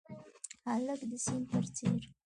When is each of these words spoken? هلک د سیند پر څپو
هلک 0.67 1.01
د 1.09 1.11
سیند 1.25 1.45
پر 1.51 1.65
څپو 1.75 1.99